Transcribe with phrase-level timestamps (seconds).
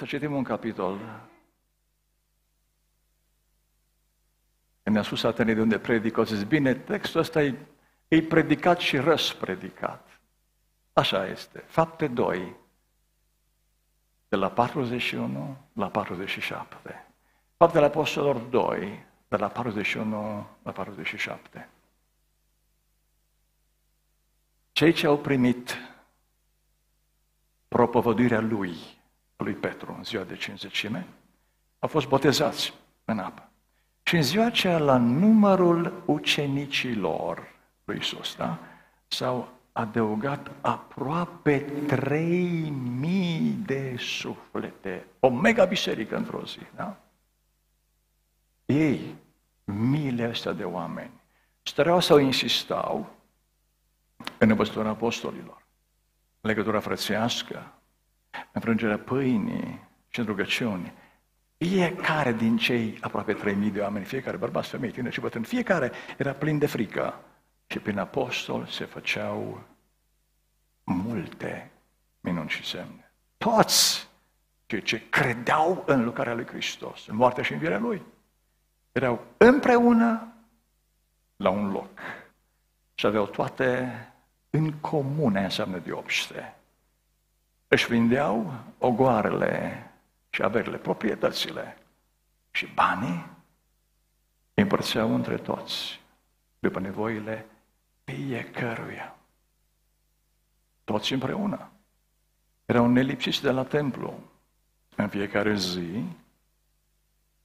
[0.00, 0.98] Să citim un capitol.
[4.84, 7.54] Mi-a spus atenii de unde predic, au zis, bine, textul ăsta e,
[8.08, 10.20] e predicat și răspredicat.
[10.92, 11.58] Așa este.
[11.58, 12.56] Fapte 2,
[14.28, 17.06] de la 41 la 47.
[17.56, 21.68] Faptele Apostolilor 2, de la 41 la 47.
[24.72, 25.76] Cei ce au primit
[27.68, 28.99] propovăduirea lui,
[29.44, 31.06] lui Petru, în ziua de cinzecime,
[31.78, 33.50] au fost botezați în apă.
[34.02, 38.58] Și în ziua aceea, la numărul ucenicilor lui Isus, da?
[39.08, 45.06] s-au adăugat aproape 3000 de suflete.
[45.20, 46.96] O mega biserică într-o zi, da?
[48.64, 49.14] Ei,
[49.64, 51.10] miile astea de oameni,
[51.62, 53.10] stăreau sau insistau
[54.38, 55.66] în învățătura apostolilor,
[56.40, 57.72] în legătura frățească,
[58.52, 60.92] în frângerea pâinii și în rugăciuni.
[61.56, 66.32] Fiecare din cei aproape 3000 de oameni, fiecare bărbați, femei, tineri și bătrâni, fiecare era
[66.32, 67.20] plin de frică.
[67.66, 69.62] Și prin apostol se făceau
[70.84, 71.70] multe
[72.20, 73.12] minuni și semne.
[73.36, 74.08] Toți
[74.66, 78.02] cei ce credeau în lucrarea lui Hristos, în moartea și învierea lui,
[78.92, 80.32] erau împreună
[81.36, 81.98] la un loc
[82.94, 83.92] și aveau toate
[84.50, 86.54] în comune, înseamnă de obște.
[87.72, 89.84] Își vindeau ogoarele
[90.30, 91.78] și averile, proprietățile
[92.50, 93.26] și banii
[94.54, 96.00] împărțeau între toți,
[96.58, 97.46] după nevoile
[98.04, 99.16] fiecăruia.
[100.84, 101.70] Toți împreună.
[102.64, 104.20] Erau nelipsiți de la templu
[104.96, 106.04] în fiecare zi,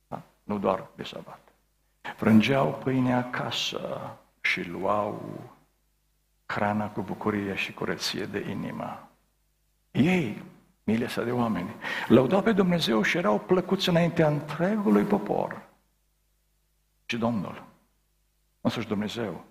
[0.07, 0.21] da?
[0.43, 1.39] nu doar de sabat.
[2.15, 5.39] Frângeau pâine acasă și luau
[6.45, 9.09] hrana cu bucurie și curăție de inimă.
[9.95, 10.43] Ei,
[10.83, 11.75] miile de oameni,
[12.07, 15.69] lăudau pe Dumnezeu și erau plăcuți înaintea întregului popor.
[17.05, 17.65] Și Domnul,
[18.61, 19.45] însuși Dumnezeu,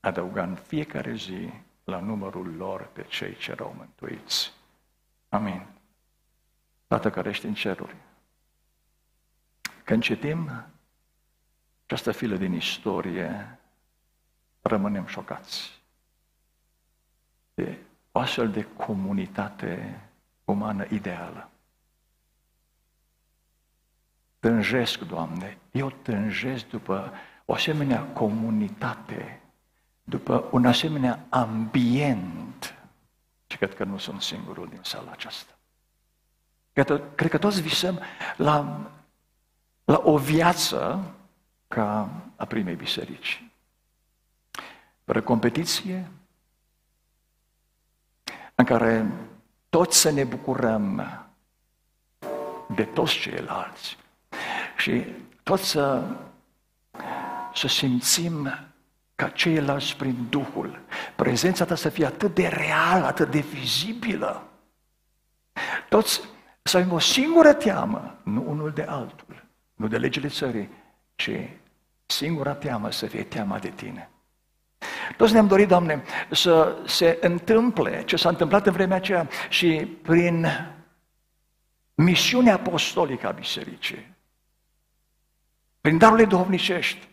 [0.00, 1.50] adăuga în fiecare zi
[1.84, 4.52] la numărul lor pe cei ce erau mântuiți.
[5.28, 5.66] Amin.
[6.86, 7.96] Tată care ești în ceruri,
[9.84, 10.66] când citim
[11.84, 13.58] această filă din istorie,
[14.60, 15.82] rămânem șocați
[17.54, 17.78] de
[18.16, 20.00] o astfel de comunitate
[20.44, 21.50] umană ideală.
[24.38, 27.12] Tânjesc, Doamne, eu tânjesc după
[27.44, 29.40] o asemenea comunitate
[30.02, 32.74] după un asemenea ambient,
[33.46, 35.58] și cred că nu sunt singurul din sala aceasta.
[36.72, 38.00] Cred, cred că toți visăm
[38.36, 38.90] la,
[39.84, 41.10] la o viață
[41.68, 43.50] ca a primei biserici.
[45.04, 46.10] Fără competiție,
[48.56, 49.06] în care
[49.68, 51.02] toți să ne bucurăm
[52.74, 53.96] de toți ceilalți
[54.76, 55.04] și
[55.42, 56.02] toți să,
[57.54, 58.50] să simțim
[59.14, 60.80] ca ceilalți prin Duhul.
[61.16, 64.42] Prezența ta să fie atât de reală, atât de vizibilă.
[65.88, 66.20] Toți
[66.62, 69.44] să avem o singură teamă, nu unul de altul,
[69.74, 70.70] nu de legile țării,
[71.14, 71.30] ci
[72.06, 74.10] singura teamă să fie teama de tine.
[75.16, 80.46] Toți ne-am dorit, Doamne, să se întâmple ce s-a întâmplat în vremea aceea și prin
[81.94, 84.14] misiunea apostolică a bisericii,
[85.80, 87.08] prin darurile duhovnicești,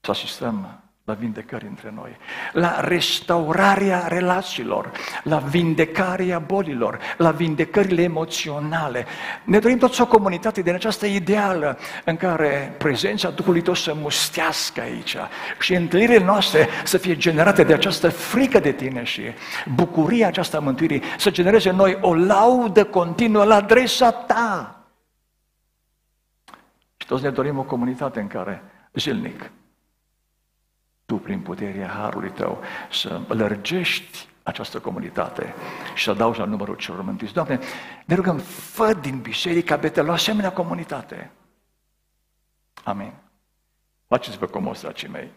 [0.00, 2.16] să asistăm la vindecări între noi,
[2.52, 4.90] la restaurarea relațiilor,
[5.22, 9.06] la vindecarea bolilor, la vindecările emoționale.
[9.44, 14.80] Ne dorim toți o comunitate din această ideală în care prezența Duhului Tău să mustească
[14.80, 15.16] aici
[15.60, 19.22] și întâlnirile noastre să fie generate de această frică de Tine și
[19.74, 24.74] bucuria aceasta a mântuirii să genereze în noi o laudă continuă la adresa Ta.
[26.96, 29.50] Și toți ne dorim o comunitate în care zilnic
[31.10, 35.54] tu, prin puterea Harului Tău, să lărgești această comunitate
[35.94, 37.34] și să dau la numărul celor mântuiți.
[37.34, 37.58] Doamne,
[38.04, 41.30] ne rugăm, fă din Biserica Betel o asemenea comunitate.
[42.84, 43.12] Amin.
[44.06, 45.30] Faceți-vă comos, dragii mei.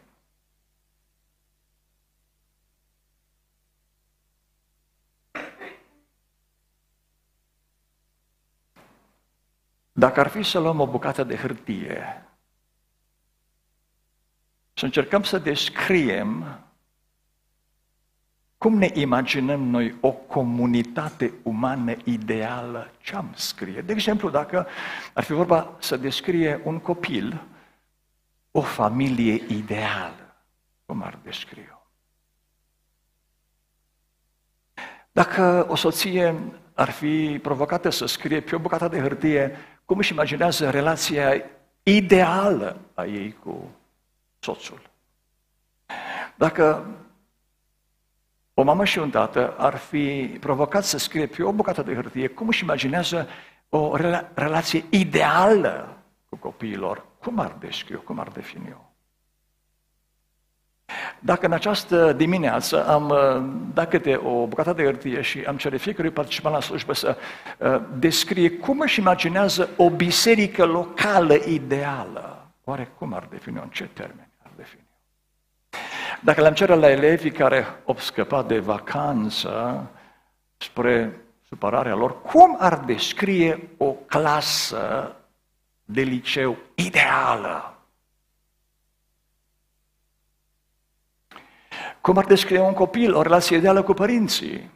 [9.92, 12.28] Dacă ar fi să luăm o bucată de hârtie
[14.74, 16.60] să încercăm să descriem
[18.64, 23.82] cum ne imaginăm noi o comunitate umană ideală, ce am scrie?
[23.82, 24.68] De exemplu, dacă
[25.14, 27.44] ar fi vorba să descrie un copil,
[28.52, 30.36] o familie ideală,
[30.86, 31.78] cum ar descrie?
[35.12, 36.36] Dacă o soție
[36.74, 41.44] ar fi provocată să scrie pe o bucată de hârtie cum își imaginează relația
[41.84, 43.70] ideală a ei cu
[44.44, 44.82] soțul.
[46.36, 46.86] Dacă
[48.54, 52.28] o mamă și un tată ar fi provocat să scrie pe o bucată de hârtie
[52.28, 53.28] cum își imaginează
[53.70, 55.98] o rela- relație ideală
[56.30, 58.92] cu copiilor, cum ar descrie, cum ar defini eu?
[61.20, 63.44] Dacă în această dimineață am uh,
[63.74, 67.18] dat câte o bucată de hârtie și am cerut fiecare participant la slujbă să
[67.58, 73.90] uh, descrie cum își imaginează o biserică locală ideală, oare cum ar defini în ce
[73.94, 74.33] termeni ar defini?
[76.24, 79.88] Dacă le-am cerut la elevii care au scăpat de vacanță
[80.58, 85.16] spre supărarea lor, cum ar descrie o clasă
[85.86, 87.78] de liceu ideală?
[92.02, 94.72] Cum ar descrie un copil o relație ideală cu părinții?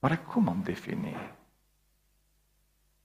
[0.00, 1.16] Oare cum am definit?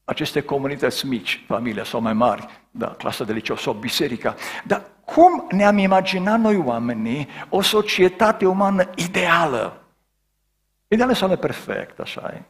[0.04, 4.36] Aceste comunități mici, familia sau mai mari, da, clasa de liceu sau biserica,
[4.66, 9.84] dar cum ne-am imaginat noi oamenii o societate umană ideală?
[10.88, 12.44] Ideală înseamnă perfect, așa e.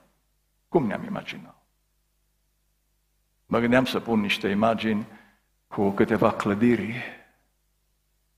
[0.68, 1.64] Cum ne-am imaginat?
[3.46, 5.08] Mă gândeam să pun niște imagini
[5.68, 7.04] cu câteva clădiri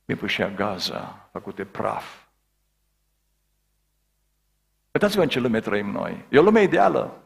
[0.06, 2.22] din fâșia Gaza, făcute praf.
[4.92, 6.26] Uitați-vă în ce lume trăim noi.
[6.30, 7.22] E o lume ideală.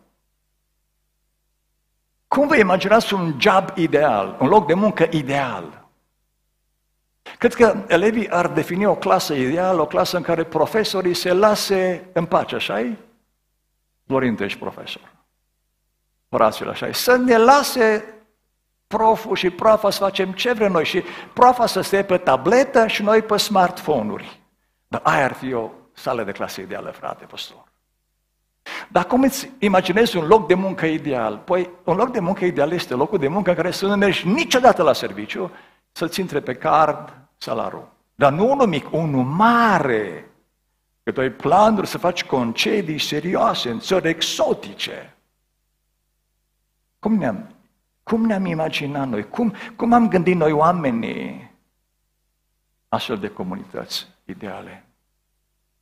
[2.27, 5.86] Cum vă imaginați un job ideal, un loc de muncă ideal?
[7.37, 12.09] Cred că elevii ar defini o clasă ideală, o clasă în care profesorii se lase
[12.13, 12.95] în pace, așa -i?
[14.05, 15.11] Florin, tu ești profesor.
[16.29, 16.93] Horațiul, așa -i?
[16.93, 18.17] Să ne lase
[18.87, 21.03] proful și profa să facem ce vrem noi și
[21.33, 24.41] profa să stea pe tabletă și noi pe smartphone-uri.
[24.87, 27.65] Dar aia ar fi o sală de clasă ideală, frate, păstor.
[28.87, 31.37] Dar cum îți imaginezi un loc de muncă ideal?
[31.37, 34.27] Păi, un loc de muncă ideal este locul de muncă în care să nu mergi
[34.27, 35.51] niciodată la serviciu,
[35.97, 37.89] să-ți țintre pe card salarul.
[38.15, 40.29] Dar nu unul mic, unul mare.
[41.03, 45.15] Că tu ai planuri să faci concedii serioase în țări exotice.
[46.99, 47.55] Cum ne-am,
[48.03, 49.29] cum ne-am imaginat noi?
[49.29, 51.51] Cum, cum am gândit noi oamenii
[52.87, 54.85] astfel de comunități ideale?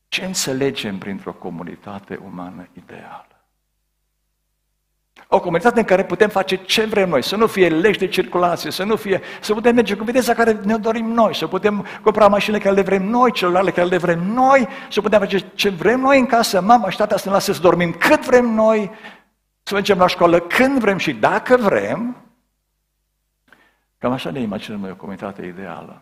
[0.07, 3.34] Ce înțelegem printr-o comunitate umană ideală?
[5.27, 8.71] O comunitate în care putem face ce vrem noi, să nu fie legi de circulație,
[8.71, 12.27] să nu fie, să putem merge cu viteza care ne dorim noi, să putem cumpăra
[12.27, 15.99] mașinile care le vrem noi, celulare care le vrem noi, să putem face ce vrem
[15.99, 18.91] noi în casă, mama și tata să ne lasă să dormim cât vrem noi,
[19.63, 22.15] să mergem la școală când vrem și dacă vrem.
[23.97, 26.01] Cam așa ne imaginăm noi o comunitate ideală.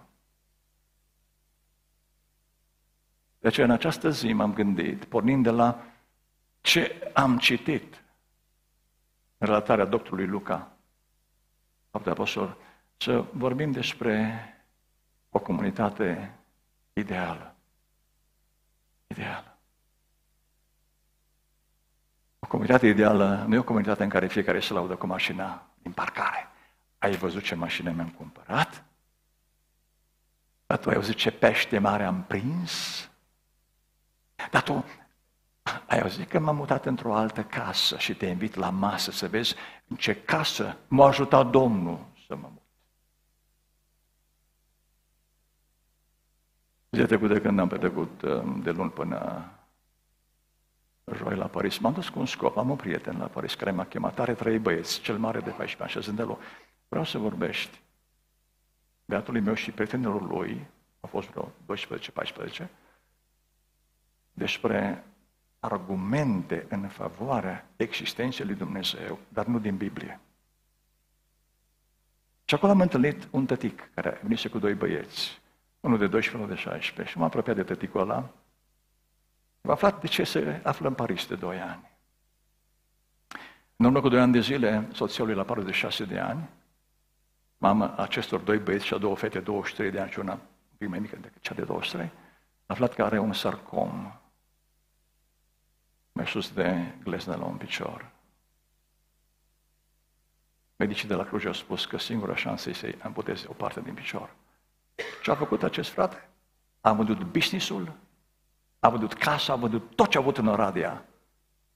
[3.40, 5.80] De aceea, în această zi m-am gândit, pornind de la
[6.62, 8.03] ce am citit
[9.44, 10.72] în relatarea doctorului Luca,
[11.92, 12.58] fapte apostol,
[12.98, 14.44] să vorbim despre
[15.30, 16.36] o comunitate
[16.94, 17.56] ideală.
[19.08, 19.58] Ideală.
[22.40, 25.92] O comunitate ideală nu e o comunitate în care fiecare se laudă cu mașina din
[25.92, 26.48] parcare.
[26.98, 28.84] Ai văzut ce mașină mi-am cumpărat?
[30.66, 33.10] Dar tu ai văzut ce pește mare am prins?
[34.52, 34.86] Dar tu
[35.88, 39.56] ai auzit că m-am mutat într-o altă casă și te invit la masă să vezi
[39.88, 42.62] în ce casă m-a ajutat Domnul să mă mut.
[46.90, 49.50] Zilea trecută când am petrecut um, de luni până
[51.16, 52.58] joi la Paris, m-am dus cu un scop.
[52.58, 55.82] Am un prieten la Paris care m-a chemat, are trei băieți, cel mare de 14
[55.82, 56.38] ani, și zis,
[56.88, 57.82] vreau să vorbești
[59.06, 60.68] beatului meu și prietenilor lui,
[61.00, 61.52] a fost vreo
[62.66, 62.68] 12-14,
[64.34, 65.04] despre
[65.64, 70.20] argumente în favoarea existenței lui Dumnezeu, dar nu din Biblie.
[72.46, 75.42] Și acolo am întâlnit un tătic care venise cu doi băieți,
[75.80, 78.16] unul de 12 unul de 16, și m-am apropiat de tăticul ăla.
[79.62, 81.92] Am aflat de ce se află în Paris de 2 ani.
[83.76, 86.50] În urmă cu 2 ani de zile, soția lui la 46 de ani,
[87.58, 90.88] mama acestor doi băieți și a două fete, 23 de ani și una un pic
[90.88, 92.12] mai mică decât cea de 23, a
[92.66, 94.12] aflat că are un sarcom
[96.14, 98.12] mai sus de glezna la un picior.
[100.76, 103.94] Medicii de la Cluj au spus că singura șansă este să amputeze o parte din
[103.94, 104.36] picior.
[105.22, 106.30] Ce a făcut acest frate?
[106.82, 107.94] A vândut business-ul,
[108.80, 111.06] a vândut casa, a vândut tot ce a avut în Oradea.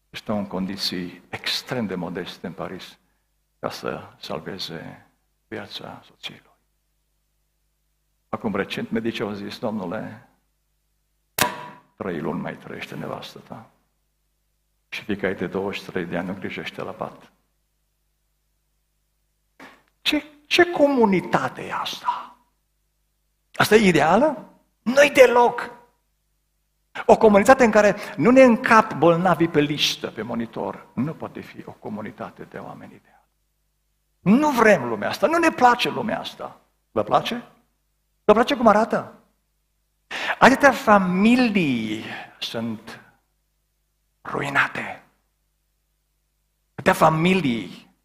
[0.10, 2.98] Stă în condiții extrem de modeste în Paris
[3.60, 5.08] ca să salveze
[5.48, 6.56] viața soției lui.
[8.30, 10.30] Acum recent medicii au zis, domnule,
[11.96, 13.70] trei luni mai trăiește nevastă ta.
[14.98, 17.32] Și fiecare de 23 de ani îngrijește la pat.
[20.02, 22.38] Ce, ce comunitate e asta?
[23.56, 24.50] Asta e ideală?
[24.82, 25.72] Nu-i deloc.
[27.06, 31.64] O comunitate în care nu ne încap bolnavii pe listă, pe monitor, nu poate fi
[31.66, 33.26] o comunitate de oameni ideali.
[34.20, 36.60] Nu vrem lumea asta, nu ne place lumea asta.
[36.92, 37.44] Vă place?
[38.24, 39.14] Vă place cum arată?
[40.40, 42.04] Atâtea familii
[42.40, 43.02] sunt
[44.30, 45.04] ruinate.
[46.72, 47.96] Atâtea familii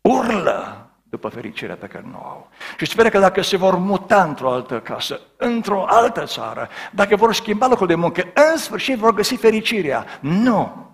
[0.00, 0.84] urlă
[1.14, 2.48] după fericirea pe care nu au.
[2.78, 7.34] Și speră că dacă se vor muta într-o altă casă, într-o altă țară, dacă vor
[7.34, 10.06] schimba locul de muncă, în sfârșit vor găsi fericirea.
[10.20, 10.90] Nu!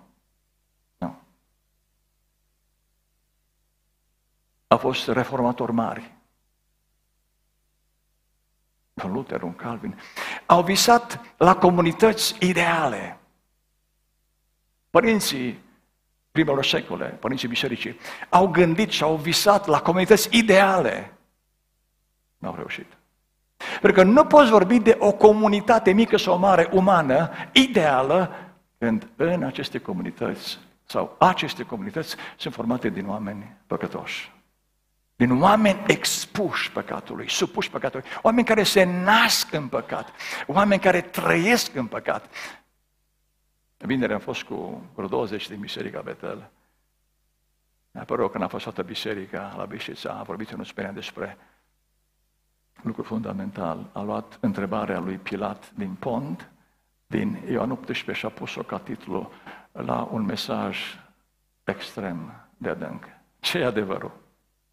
[0.97, 1.15] Nu.
[4.67, 6.11] Au fost reformatori mari.
[9.03, 9.99] Un Luther, un Calvin.
[10.45, 13.20] Au visat la comunități ideale.
[14.91, 15.59] Părinții
[16.31, 21.13] primelor secole, părinții bisericii, au gândit și au visat la comunități ideale.
[22.37, 22.85] Nu au reușit.
[23.81, 28.35] Pentru că nu poți vorbi de o comunitate mică sau mare, umană, ideală,
[28.77, 34.31] când în aceste comunități sau aceste comunități sunt formate din oameni păcătoși.
[35.15, 40.11] Din oameni expuși păcatului, supuși păcatului, oameni care se nasc în păcat,
[40.47, 42.29] oameni care trăiesc în păcat.
[43.85, 46.49] Vineri am fost cu vreo 20 din Biserica Betel.
[47.91, 51.37] Mi-a părut când a fost toată biserica la Bișița, a vorbit unul spunea despre
[52.81, 53.89] lucru fundamental.
[53.93, 56.49] A luat întrebarea lui Pilat din pont,
[57.07, 59.31] din Ioan 18 și a pus-o ca titlu
[59.71, 60.77] la un mesaj
[61.63, 63.05] extrem de adânc.
[63.39, 64.11] Ce e adevărul?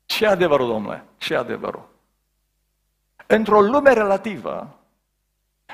[0.07, 1.05] Ce e adevărul, domnule?
[1.17, 1.89] Ce e adevărul?
[3.27, 4.79] Într-o lume relativă,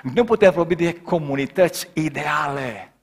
[0.02, 2.93] nu putem vorbi de comunități ideale.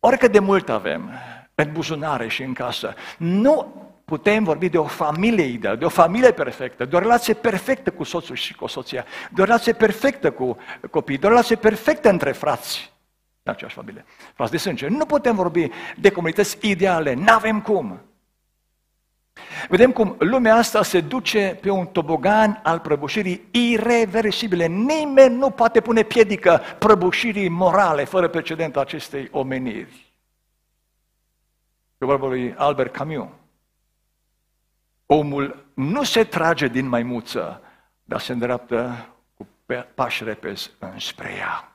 [0.00, 1.10] Oricât de mult avem
[1.54, 6.32] în buzunare și în casă, nu putem vorbi de o familie ideală, de o familie
[6.32, 10.56] perfectă, de o relație perfectă cu soțul și cu soția, de o relație perfectă cu
[10.90, 12.92] copiii, de o relație perfectă între frați
[13.42, 14.04] în aceeași familie,
[14.34, 14.88] frați de sânge.
[14.88, 18.00] Nu putem vorbi de comunități ideale, nu avem cum.
[19.68, 24.66] Vedem cum lumea asta se duce pe un tobogan al prăbușirii irreversibile.
[24.66, 30.14] Nimeni nu poate pune piedică prăbușirii morale fără precedent acestei omeniri.
[31.98, 33.28] Pe vorba lui Albert Camus.
[35.06, 37.62] Omul nu se trage din maimuță,
[38.04, 39.46] dar se îndreaptă cu
[39.94, 41.72] pași repezi înspre ea.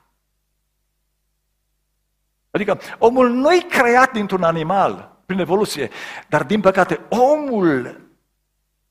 [2.50, 5.90] Adică omul nu-i creat dintr-un animal, prin evoluție.
[6.28, 8.00] Dar, din păcate, omul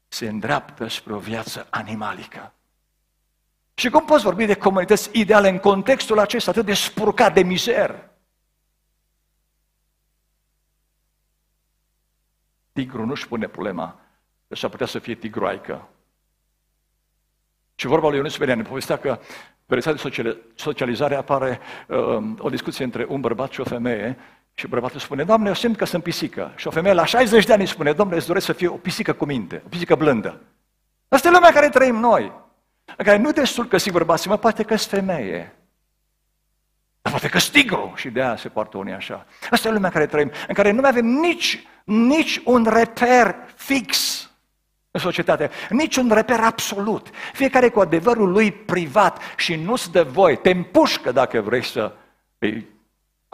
[0.07, 2.53] se îndreaptă spre o viață animalică.
[3.73, 8.09] Și cum poți vorbi de comunități ideale în contextul acesta atât de spurcat, de mizer?
[12.71, 13.99] Tigru nu-și pune problema
[14.47, 15.89] că s-ar putea să fie tigroaică.
[17.75, 19.19] Și vorba lui Ionis Berian ne povestea că
[19.65, 24.17] pe rețea de socializare apare uh, o discuție între un bărbat și o femeie
[24.57, 26.53] și bărbatul spune, Doamne, eu simt că sunt pisică.
[26.55, 29.13] Și o femeie la 60 de ani spune, Doamne, îți doresc să fie o pisică
[29.13, 30.41] cu minte, o pisică blândă.
[31.07, 32.31] Asta e lumea care trăim noi.
[32.97, 35.55] În care nu destul că sigur bărbații, mă, poate că sunt femeie.
[37.01, 39.25] Dar poate că tigru și de aia se poartă unii așa.
[39.49, 44.19] Asta e lumea care trăim, în care nu mai avem nici, nici un reper fix
[44.91, 47.09] în societate, nici un reper absolut.
[47.33, 51.95] Fiecare cu adevărul lui privat și nu-ți de voi, te împușcă dacă vrei să
[52.37, 52.74] îi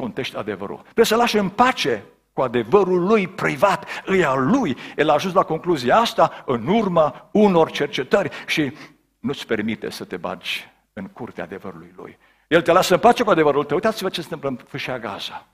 [0.02, 0.80] contești adevărul.
[0.82, 2.04] Trebuie să lași în pace
[2.34, 4.78] cu adevărul lui privat, îi al lui.
[4.96, 8.78] El a ajuns la concluzia asta în urma unor cercetări și
[9.20, 12.18] nu-ți permite să te bagi în curtea adevărului lui.
[12.48, 13.76] El te lasă în pace cu adevărul tău.
[13.76, 15.48] Uitați-vă ce se întâmplă în fâșia Gaza.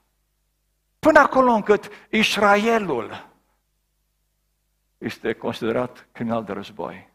[1.00, 3.28] Până acolo încât Israelul
[4.98, 7.10] este considerat criminal de război.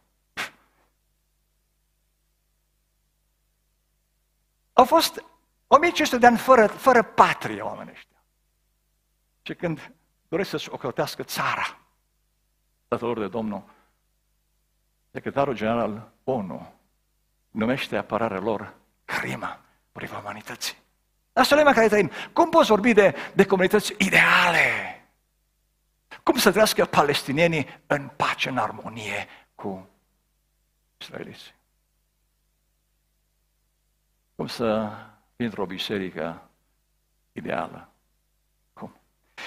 [4.73, 5.25] Au fost
[5.73, 8.23] 1500 de ani fără, fără patrie oamenii ăștia.
[9.43, 9.93] Și când
[10.29, 11.79] doresc să-și ocrotească țara,
[12.88, 13.64] tatălor de Domnul,
[15.11, 16.73] secretarul general ONU
[17.50, 18.75] numește apărarea lor
[19.05, 20.76] crimă împotriva umanității.
[21.33, 22.11] Asta e lumea care trăim.
[22.33, 24.97] Cum poți vorbi de, de comunități ideale?
[26.23, 29.88] Cum să trăiască palestinienii în pace, în armonie cu
[30.99, 31.55] israeliții?
[34.35, 34.97] Cum să
[35.44, 36.50] într-o biserică
[37.32, 37.88] ideală.
[38.72, 38.96] Cum?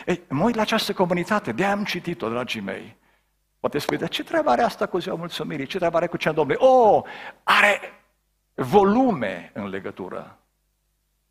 [0.06, 2.98] Ei, mă uit la această comunitate, de am citit-o, dragii mei.
[3.60, 5.66] Poate spui, dar ce treabă are asta cu ziua mulțumirii?
[5.66, 6.68] Ce treabă are cu cea Domnului?
[6.68, 7.04] Oh,
[7.44, 7.80] are
[8.54, 10.40] volume în legătură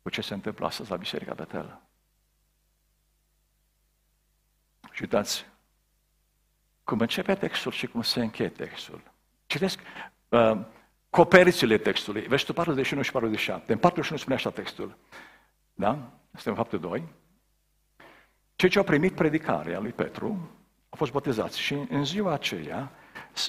[0.01, 1.81] cu ce se întâmplă astăzi la Biserica Betel.
[4.91, 5.45] Și uitați,
[6.83, 9.11] cum începe textul și cum se încheie textul.
[9.45, 9.79] Citesc
[10.29, 10.59] uh,
[11.15, 13.71] coperțile textului, versetul 41 și 47.
[13.71, 14.97] În 41 spune așa textul.
[15.73, 16.11] Da?
[16.35, 17.03] Este în faptul 2.
[18.55, 20.27] Cei ce au primit predicarea lui Petru
[20.89, 22.91] au fost botezați și în ziua aceea,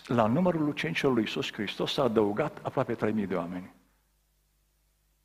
[0.06, 3.74] la numărul ucenicilor lui Iisus Hristos s-a adăugat aproape 3.000 de oameni.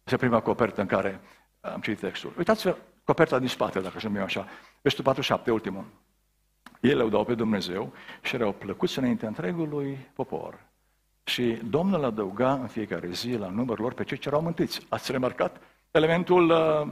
[0.03, 1.21] Este prima copertă în care
[1.60, 2.33] am citit textul.
[2.38, 4.48] Uitați-vă coperta din spate, dacă să numim așa.
[4.81, 5.86] Versetul 47, ultimul.
[6.79, 10.69] Ei le dau pe Dumnezeu și erau plăcuți înainte întregului popor.
[11.24, 14.86] Și Domnul adăuga în fiecare zi la numărul lor pe cei ce erau mântuiți.
[14.90, 15.62] Ați remarcat
[15.92, 16.88] elementul uh,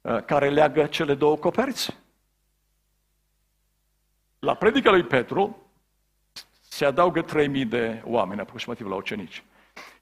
[0.00, 1.96] uh, care leagă cele două coperți?
[4.38, 5.66] La predica lui Petru
[6.68, 9.42] se adaugă 3000 de oameni, aproximativ la ucenici.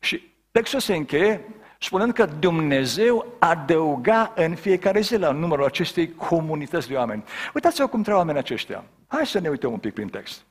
[0.01, 1.45] Și textul se încheie
[1.79, 7.25] spunând că Dumnezeu adăuga în fiecare zi la numărul acestei comunități de oameni.
[7.55, 8.85] Uitați-vă cum trăiau oamenii aceștia.
[9.07, 10.45] Hai să ne uităm un pic prin text.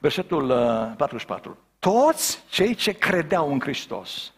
[0.00, 0.46] Versetul
[0.96, 1.50] 44.
[1.50, 4.32] Uh, Toți cei ce credeau în Hristos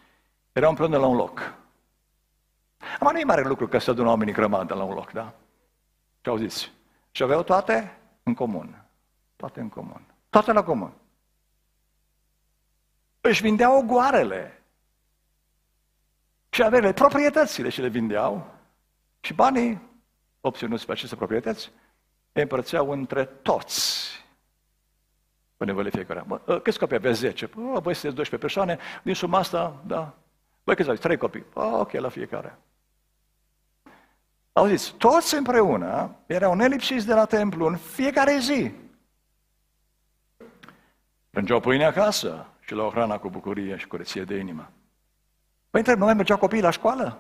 [0.53, 1.55] erau împreună la un loc.
[3.01, 5.35] Am nu e mare lucru că să adună oamenii grămadă la un loc, da?
[6.21, 6.73] Ce auziți?
[7.11, 8.85] Și aveau toate în comun.
[9.37, 10.07] Toate în comun.
[10.31, 10.93] Toate la comun.
[13.21, 14.63] Își vindeau goarele
[16.49, 18.55] și averile, proprietățile și le vindeau
[19.21, 19.81] și banii
[20.41, 21.71] obținuți pe aceste proprietăți
[22.33, 24.16] îi împărțeau între toți
[25.57, 26.25] pe nevoile fiecare.
[26.27, 27.13] Bă, ă, câți copii avea?
[27.13, 27.47] 10.
[27.47, 30.15] Bă, voi sunteți 12 persoane, din suma asta, da.
[30.65, 31.03] Băi, câți aveți?
[31.03, 31.45] 3 copii.
[31.53, 32.59] Bă, ok, la fiecare.
[34.53, 38.73] Auziți, toți împreună erau nelipsiți de la templu în fiecare zi.
[41.31, 44.71] Prângeau pâine acasă și la o hrana cu bucurie și curăție de inimă.
[45.71, 47.19] Păi întreb, nu mai mergeau copiii la școală?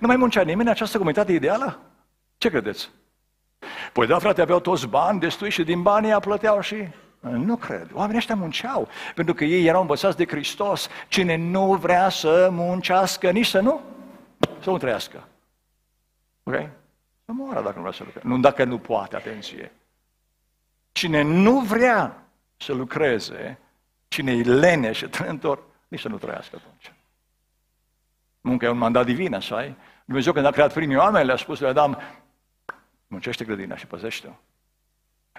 [0.00, 1.80] Nu mai muncea nimeni în această comunitate ideală?
[2.36, 2.90] Ce credeți?
[3.92, 6.88] Păi da, frate, aveau toți bani destui și din banii ea plăteau și...
[7.30, 7.90] Nu cred.
[7.92, 10.88] Oamenii ăștia munceau, pentru că ei erau învățați de Hristos.
[11.08, 13.80] Cine nu vrea să muncească, nici să nu,
[14.60, 15.28] să nu trăiască.
[16.42, 16.54] Ok?
[17.24, 18.28] Să moară dacă nu vrea să lucreze.
[18.28, 19.72] Nu dacă nu poate, atenție.
[20.92, 22.22] Cine nu vrea
[22.56, 23.58] să lucreze,
[24.08, 26.92] cine e lene și trântor, nici să nu trăiască atunci.
[28.40, 29.74] Munca e un mandat divin, așa -i?
[30.04, 31.98] Dumnezeu când a creat primii oameni, le-a spus lui Adam,
[33.06, 34.32] muncește grădina și păzește-o.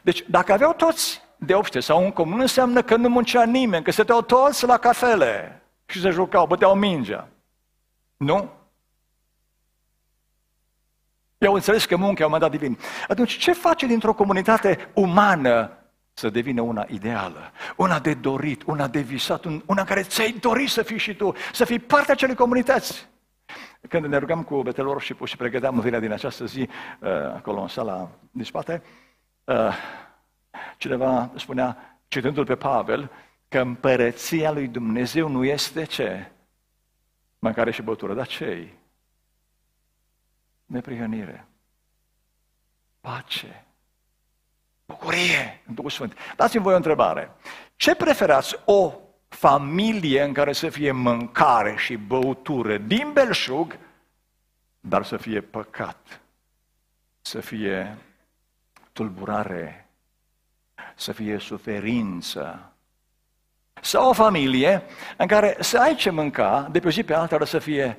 [0.02, 3.92] Deci, dacă aveau toți de obște sau un comun, înseamnă că nu muncea nimeni, că
[3.92, 7.28] stăteau toți la cafele și se jucau, băteau mingea.
[8.18, 8.52] Nu?
[11.38, 12.78] Eu înțeles că munca e un mandat divin.
[13.08, 15.72] Atunci, ce face dintr-o comunitate umană
[16.14, 20.82] să devină una ideală, una de dorit, una de visat, una care ți-ai dorit să
[20.82, 23.08] fii și tu, să fii parte acelei comunități.
[23.90, 26.60] Când ne rugăm cu betelor și și pregăteam vina din această zi,
[27.00, 28.84] uh, acolo în sala din spate,
[29.44, 29.74] uh,
[30.78, 33.12] cineva spunea, citându-l pe Pavel,
[33.48, 36.32] că împărăția lui Dumnezeu nu este ce?
[37.40, 38.70] Mâncare și băutură, dar ce
[40.66, 41.48] Neprihănire,
[43.02, 43.66] pace,
[44.86, 46.18] Bucurie în Duhul Sfânt.
[46.36, 47.32] Dați-mi voi o întrebare.
[47.76, 48.56] Ce preferați?
[48.66, 48.94] O
[49.28, 53.78] familie în care să fie mâncare și băutură din belșug,
[54.80, 56.22] dar să fie păcat,
[57.22, 57.98] să fie
[58.92, 59.85] tulburare,
[60.96, 62.74] să fie suferință.
[63.82, 64.84] Sau o familie
[65.18, 67.98] în care să ai ce mânca, de pe o zi pe alta, să fie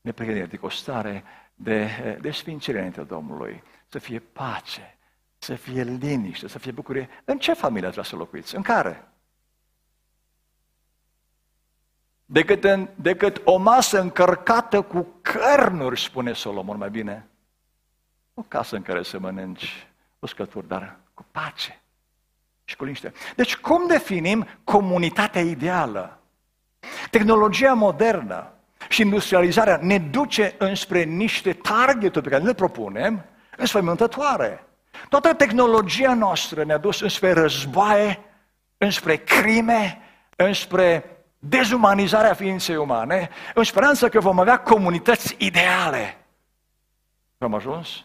[0.00, 1.88] neprihănire, o stare de,
[2.20, 4.96] de sfințire înainte Domnului, să fie pace,
[5.38, 7.08] să fie liniște, să fie bucurie.
[7.24, 8.54] În ce familie ați vrea să locuiți?
[8.54, 9.06] În care?
[12.24, 17.26] Decât, în, decât o masă încărcată cu cărnuri, spune Solomon mai bine.
[18.34, 19.86] O casă în care să mănânci
[20.18, 21.81] uscături, dar cu pace
[22.72, 23.12] și cu liniște.
[23.36, 26.18] Deci cum definim comunitatea ideală?
[27.10, 28.52] Tehnologia modernă
[28.88, 33.24] și industrializarea ne duce înspre niște targeturi pe care le propunem
[33.56, 34.64] înspăimântătoare.
[35.08, 38.20] Toată tehnologia noastră ne-a dus înspre războaie,
[38.78, 40.00] înspre crime,
[40.36, 46.16] înspre dezumanizarea ființei umane, în speranță că vom avea comunități ideale.
[47.38, 48.04] Am ajuns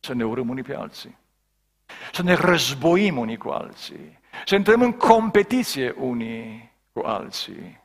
[0.00, 1.16] să ne urâm unii pe alții,
[2.12, 7.80] să ne războim unii cu alții, să intrăm în competiție unii cu alții,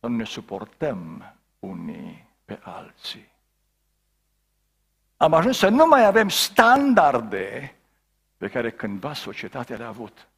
[0.00, 3.30] să nu ne suportăm unii pe alții
[5.20, 7.74] am ajuns să nu mai avem standarde
[8.36, 10.28] pe care cândva societatea le-a avut.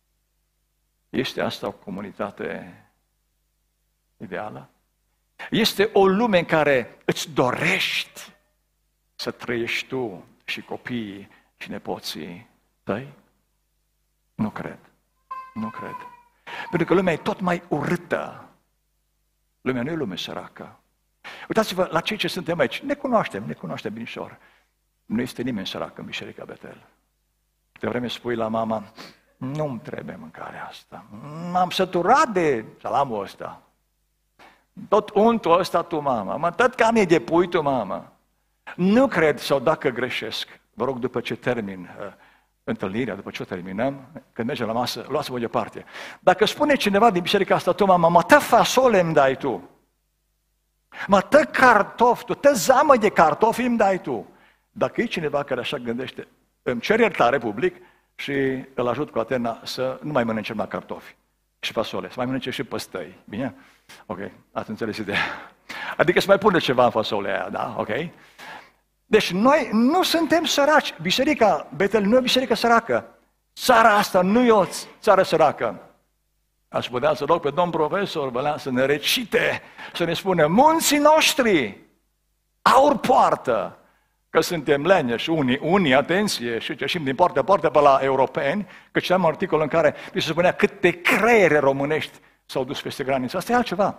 [1.09, 2.75] Este asta o comunitate
[4.17, 4.71] ideală?
[5.51, 8.33] Este o lume în care îți dorești
[9.15, 12.49] să trăiești tu și copiii și nepoții
[12.83, 13.13] tăi?
[14.35, 14.79] Nu cred.
[15.55, 15.97] Nu cred.
[16.71, 18.49] Pentru că lumea e tot mai urâtă.
[19.61, 20.77] Lumea nu e lume săracă.
[21.49, 22.81] Uitați-vă la cei ce suntem aici.
[22.81, 24.39] Ne cunoaștem, ne cunoaștem binișor.
[25.05, 26.87] Nu este nimeni sărac în Biserica Betel.
[27.81, 28.93] De vreme spui la mama,
[29.37, 31.05] nu-mi trebuie mâncarea asta.
[31.53, 33.63] M-am săturat de salamul ăsta.
[34.89, 36.37] Tot untul ăsta tu, mama.
[36.37, 38.13] Mă, tot cam e de pui tu, mama.
[38.77, 42.13] Nu cred, sau dacă greșesc, vă rog, după ce termin uh,
[42.65, 45.85] întâlnirea, după ce o terminăm, când mergem la masă, luați-vă deoparte.
[46.21, 49.69] Dacă spune cineva din biserica asta, tu, mama, mă, tă fasole îmi dai tu.
[51.07, 54.27] Mă, tă cartofi tu, tă zamă de cartofi îmi dai tu.
[54.71, 56.29] Dacă e cineva care așa gândește,
[56.63, 57.77] îmi cer iertare public
[58.15, 61.17] și îl ajut cu Atena să nu mai mănânce numai cartofi
[61.61, 63.19] și fasole, să mai mănânce și păstăi.
[63.25, 63.55] Bine?
[64.07, 64.19] Ok,
[64.53, 65.19] ați înțeles ideea.
[65.97, 67.75] Adică să mai pune ceva în fasole aia, da?
[67.79, 67.89] Ok?
[69.13, 70.95] Deci noi nu suntem săraci.
[71.03, 73.19] Biserica Betel nu e o biserică săracă.
[73.57, 74.65] Țara asta nu e o
[75.01, 75.81] țară săracă.
[76.69, 79.63] Aș putea să rog pe domn profesor Bălean să ne recite,
[79.95, 81.79] să ne spună, munții noștri
[82.63, 83.79] aur poartă,
[84.31, 89.01] că suntem leneși, unii, unii, atenție, și ce din poartă poartă pe la europeni, că
[89.01, 93.37] citeam un articol în care mi se spunea câte creiere românești s-au dus peste graniță.
[93.37, 93.99] Asta e altceva.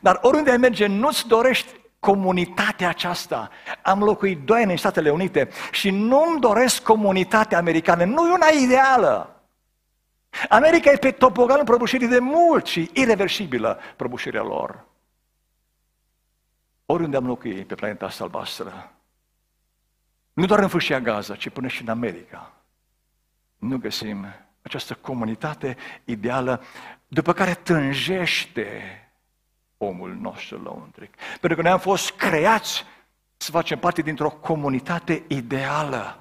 [0.00, 3.50] Dar oriunde ai merge, nu-ți dorești comunitatea aceasta.
[3.82, 8.04] Am locuit doi ani în Statele Unite și nu-mi doresc comunitatea americană.
[8.04, 9.42] Nu e una ideală.
[10.48, 14.86] America e pe topoganul prăbușirii de mult și irreversibilă prăbușirea lor.
[16.86, 18.92] Oriunde am locuit pe planeta asta albastră,
[20.32, 22.52] nu doar în fâșia Gaza, ci până și în America,
[23.56, 24.26] nu găsim
[24.62, 26.62] această comunitate ideală
[27.08, 28.70] după care tânjește
[29.78, 31.14] omul nostru lăuntric.
[31.40, 32.84] Pentru că noi am fost creați
[33.36, 36.18] să facem parte dintr-o comunitate ideală,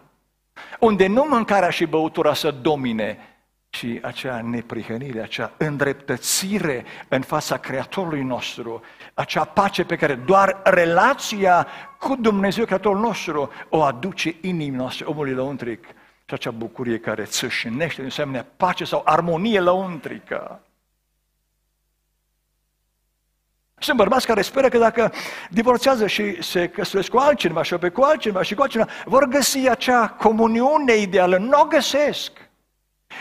[0.80, 3.18] unde nu mâncarea și băutura să domine,
[3.70, 8.82] ci acea neprihănire, acea îndreptățire în fața Creatorului nostru,
[9.14, 11.68] acea pace pe care doar relația
[12.00, 15.86] cu Dumnezeu, Creatorul nostru, o aduce inimii noastre, omului lăuntric,
[16.26, 20.62] și acea bucurie care țâșnește, înseamnă pace sau armonie lăuntrică.
[23.80, 25.14] Sunt bărbați care speră că dacă
[25.50, 29.70] divorțează și se căsătoresc cu altcineva și pe cu altcineva și cu altcineva, vor găsi
[29.70, 31.38] acea comuniune ideală.
[31.38, 32.32] Nu o găsesc.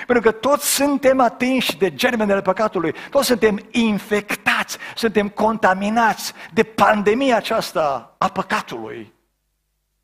[0.07, 7.37] Pentru că toți suntem atinși de germenele păcatului, toți suntem infectați, suntem contaminați de pandemia
[7.37, 9.12] aceasta a păcatului,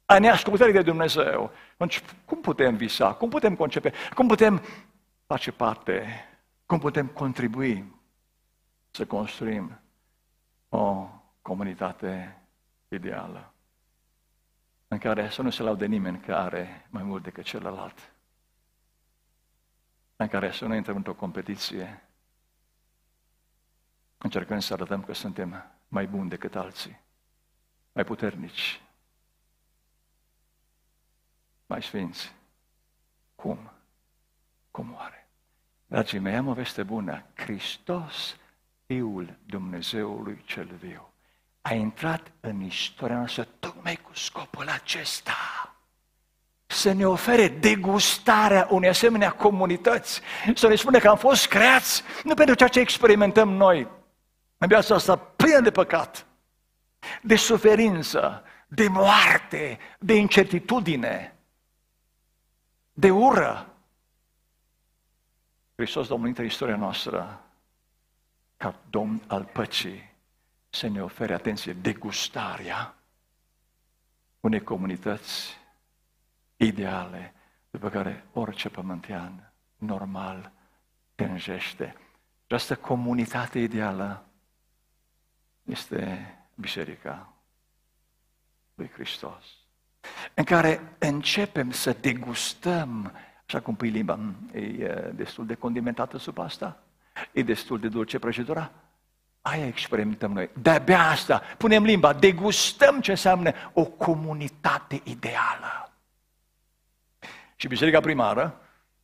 [0.06, 1.50] a neascultării de Dumnezeu.
[1.72, 3.12] Atunci, cum putem visa?
[3.12, 3.92] Cum putem concepe?
[4.14, 4.62] Cum putem
[5.26, 6.26] face parte?
[6.66, 8.00] Cum putem contribui
[8.90, 9.81] să construim
[10.74, 11.08] o
[11.42, 12.42] comunitate
[12.88, 13.52] ideală
[14.88, 18.12] în care să nu se laude nimeni că are mai mult decât celălalt,
[20.16, 22.08] în care să nu intrăm într-o competiție,
[24.18, 27.00] încercând să arătăm că suntem mai buni decât alții,
[27.92, 28.82] mai puternici,
[31.66, 32.34] mai sfinți.
[33.34, 33.70] Cum?
[34.70, 35.28] Cum oare?
[35.86, 37.24] Dragii mei, am o veste bună.
[37.34, 38.36] Hristos
[38.92, 41.12] Fiul Dumnezeului cel viu.
[41.60, 45.32] A intrat în istoria noastră tocmai cu scopul acesta.
[46.66, 50.20] Să ne ofere degustarea unei asemenea comunități.
[50.54, 53.88] Să ne spune că am fost creați nu pentru ceea ce experimentăm noi.
[54.58, 56.26] În viața asta plină de păcat,
[57.22, 61.36] de suferință, de moarte, de incertitudine,
[62.92, 63.74] de ură.
[65.74, 67.46] Hristos Domnul intră în istoria noastră
[68.62, 70.10] ca Domn al păcii
[70.70, 72.94] să ne ofere, atenție, degustarea
[74.40, 75.56] unei comunități
[76.56, 77.34] ideale
[77.70, 80.52] după care orice pământean normal
[81.14, 81.96] tânjește.
[82.44, 84.24] Această comunitate ideală
[85.62, 87.32] este Biserica
[88.74, 89.44] lui Hristos,
[90.34, 93.12] în care începem să degustăm,
[93.46, 96.81] așa cum pui limba, e destul de condimentată sub asta,
[97.32, 98.70] E destul de dulce prăjitura?
[99.40, 100.50] Aia experimentăm noi.
[100.52, 105.92] De-abia asta, punem limba, degustăm ce înseamnă o comunitate ideală.
[107.56, 108.60] Și biserica primară,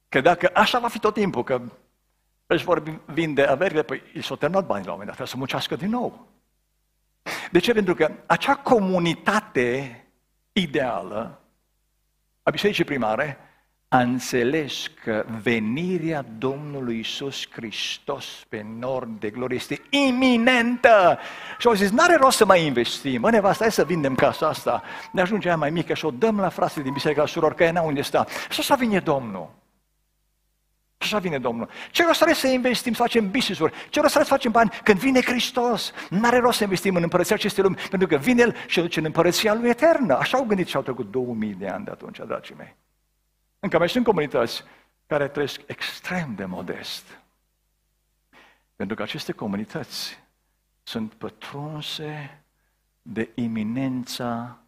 [0.08, 1.60] că dacă așa va fi tot timpul, că
[2.46, 5.36] își vor vinde averile, păi i s-au terminat banii la un moment dat, trebuie să
[5.36, 6.28] muncească din nou.
[7.50, 7.72] De ce?
[7.72, 10.04] Pentru că acea comunitate
[10.52, 11.40] ideală
[12.42, 13.38] a bisericii primare
[13.88, 21.18] a înțeles că venirea Domnului Isus Hristos pe nord de glorie este iminentă.
[21.58, 23.20] Și au zis, n-are rost să mai investim.
[23.20, 24.82] Mă, nevasta, hai să vindem casa asta.
[25.12, 27.70] Ne ajunge aia mai mică și o dăm la frații din biserica suror, că e
[27.70, 28.26] n unde sta.
[28.50, 29.50] Și așa vine Domnul.
[30.98, 31.68] Și așa vine Domnul.
[31.90, 33.72] Ce rost are să investim, să facem business-uri?
[33.90, 35.92] Ce rost are să facem bani când vine Hristos?
[36.10, 39.04] N-are rost să investim în împărăția acestei lumi, pentru că vine El și duce în
[39.04, 40.16] împărăția Lui eternă.
[40.16, 42.76] Așa au gândit și au trecut 2000 de ani de atunci, dragii mei.
[43.60, 44.64] Încă mai sunt comunități
[45.06, 47.18] care trăiesc extrem de modest.
[48.76, 50.18] Pentru că aceste comunități
[50.82, 52.42] sunt pătrunse
[53.02, 54.58] de iminența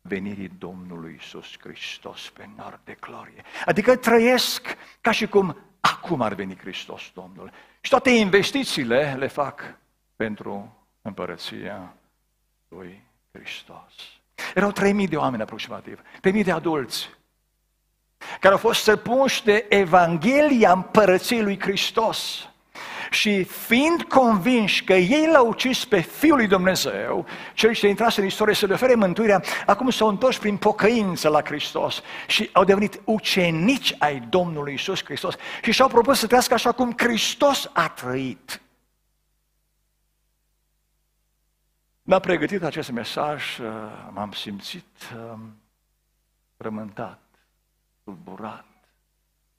[0.00, 3.42] venirii Domnului Iisus Hristos pe nord de glorie.
[3.64, 7.50] Adică trăiesc ca și cum acum ar veni Hristos Domnul.
[7.80, 9.78] Și toate investițiile le fac
[10.16, 11.94] pentru împărăția
[12.68, 13.92] lui Hristos.
[14.54, 17.10] Erau 3.000 de oameni aproximativ, 3.000 de adulți,
[18.40, 22.44] care au fost săpunși de Evanghelia împărăției lui Hristos.
[23.10, 28.26] Și fiind convinși că ei l-au ucis pe Fiul lui Dumnezeu, cel ce intrase în
[28.26, 33.00] istorie să le ofere mântuirea, acum s-au întors prin pocăință la Hristos și au devenit
[33.04, 38.60] ucenici ai Domnului Isus Hristos și și-au propus să trăiască așa cum Hristos a trăit.
[42.02, 43.66] M-a pregătit acest mesaj, uh,
[44.10, 45.56] m-am simțit um,
[46.56, 47.29] rământat
[48.10, 48.64] tulburat,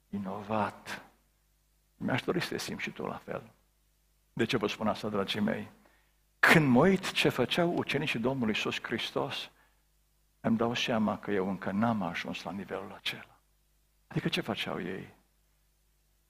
[0.10, 1.06] inovat.
[1.98, 3.52] Mi-aș dori să te simți și tu la fel.
[4.34, 5.72] De ce vă spun asta, dragii mei?
[6.40, 9.50] Când mă uit ce făceau ucenicii Domnului Iisus Hristos,
[10.40, 13.40] îmi dau seama că eu încă n-am ajuns la nivelul acela.
[14.08, 15.14] Adică ce făceau ei?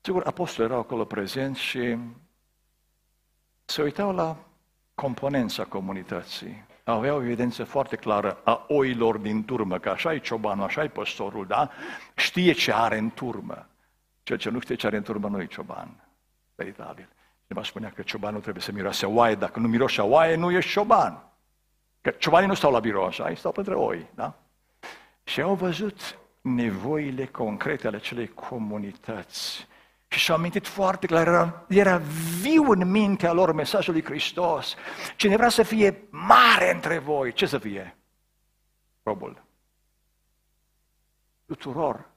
[0.01, 1.97] Sigur, apostolii erau acolo prezenți și
[3.65, 4.37] se uitau la
[4.95, 10.63] componența comunității avea o evidență foarte clară a oilor din turmă, că așa e ciobanul,
[10.63, 11.69] așa e păstorul, da?
[12.15, 13.67] Știe ce are în turmă.
[14.23, 16.03] Cel ce nu știe ce are în turmă nu e cioban.
[16.55, 17.07] Veritabil.
[17.47, 21.23] Cineva spunea că ciobanul trebuie să miroase oaie, dacă nu miroase oaie, nu ești cioban.
[22.01, 24.33] Că ciobanii nu stau la birou așa, ei stau pentru oi, da?
[25.23, 29.67] Și au văzut nevoile concrete ale acelei comunități.
[30.13, 31.97] Și și-au amintit foarte clar, era, era
[32.41, 34.75] viu în mintea lor mesajul lui Hristos.
[35.15, 37.97] Cine vrea să fie mare între voi, ce să fie?
[39.03, 39.43] Robul.
[41.45, 42.09] Tuturor.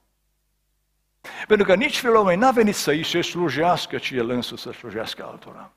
[1.47, 4.71] Pentru că nici fiul omului n-a venit să îi se slujească, ci el însuși să
[4.71, 5.73] slujească altora.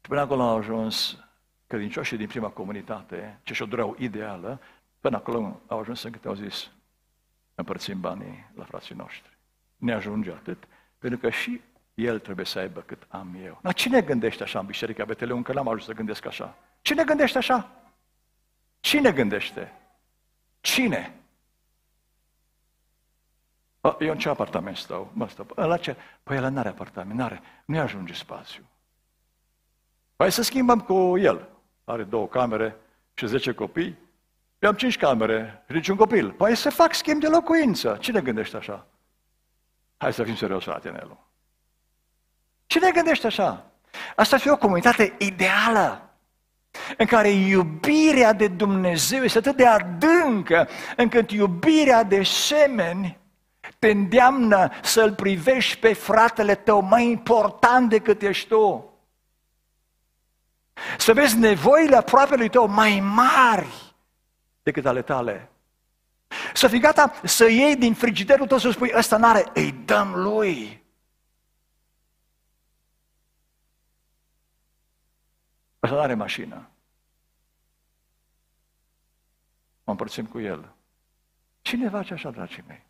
[0.00, 1.18] Și până acolo au ajuns
[1.66, 4.60] credincioșii din prima comunitate, ce și-o doreau ideală,
[5.00, 6.70] până acolo au ajuns încât au zis,
[7.54, 9.38] împărțim banii la frații noștri.
[9.76, 10.64] Ne ajunge atât
[10.98, 11.60] pentru că și
[11.94, 13.58] el trebuie să aibă cât am eu.
[13.62, 15.42] Dar cine gândește așa în Biserica Beteleum?
[15.42, 16.56] Că n-am ajuns să gândesc așa.
[16.80, 17.70] Cine gândește așa?
[18.80, 19.72] Cine gândește?
[20.60, 21.20] Cine?
[23.98, 25.10] Eu în ce apartament stau?
[25.12, 25.46] Mă stau.
[25.54, 25.96] La ce?
[26.22, 27.42] Păi el n-are apartament, n-are.
[27.64, 28.62] Nu-i ajunge spațiu.
[30.16, 31.48] Păi să schimbăm cu el.
[31.84, 32.76] Are două camere
[33.14, 33.98] și zece copii.
[34.58, 36.32] Eu am cinci camere și niciun copil.
[36.32, 37.96] Păi să fac schimb de locuință.
[38.00, 38.86] Cine gândește așa?
[39.96, 41.26] Hai să fim serios, frate Nelu.
[42.66, 43.64] Cine gândește așa?
[44.16, 46.10] Asta ar fi o comunitate ideală,
[46.96, 53.18] în care iubirea de Dumnezeu este atât de adâncă, încât iubirea de semeni
[53.78, 58.90] te îndeamnă să-l privești pe fratele tău mai important decât ești tu.
[60.98, 63.94] Să vezi nevoile aproapelui tău mai mari
[64.62, 65.50] decât ale tale.
[66.54, 70.84] Să fii gata să iei din frigiderul tău să spui, ăsta n-are, îi dăm lui.
[75.82, 76.70] Ăsta n-are mașină.
[79.84, 80.74] Mă împărțim cu el.
[81.60, 82.86] Cine face așa, dragii mei?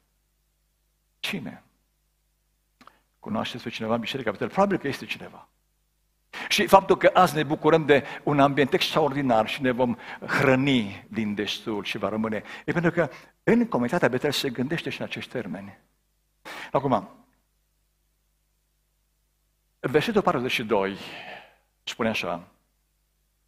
[1.19, 1.63] Cine?
[3.19, 4.49] Cunoașteți pe cineva în Biserica Betel?
[4.49, 5.49] Probabil că este cineva.
[6.49, 11.35] Și faptul că azi ne bucurăm de un ambient extraordinar și ne vom hrăni din
[11.35, 13.09] destul și va rămâne, e pentru că
[13.43, 15.79] în comunitatea Betel se gândește și în acești termeni.
[16.73, 17.09] Acum,
[19.81, 20.97] versetul 42
[21.85, 22.49] spune așa,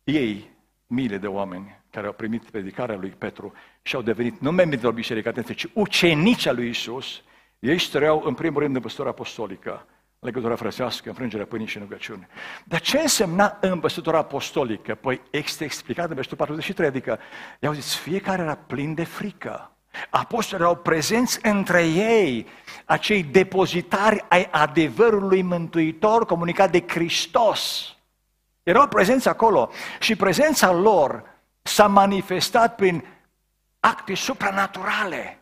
[0.05, 0.51] ei,
[0.87, 4.91] miile de oameni care au primit predicarea lui Petru și au devenit nu membri de
[4.91, 7.23] biserică, ci ucenici al lui Isus,
[7.59, 9.87] ei străiau în primul rând în păstura apostolică,
[10.21, 12.29] legătura frățească, înfrângerea pâinii și rugăciune.
[12.65, 14.95] Dar ce însemna învățătura apostolică?
[14.95, 17.19] Păi este explicat în versetul 43, adică,
[17.61, 19.73] i-au zis, fiecare era plin de frică.
[20.11, 22.47] Apostolii erau prezenți între ei,
[22.85, 27.93] acei depozitari ai adevărului mântuitor comunicat de Hristos.
[28.63, 31.25] Erau prezenți acolo și prezența lor
[31.63, 33.05] s-a manifestat prin
[33.81, 35.39] acte supranaturale.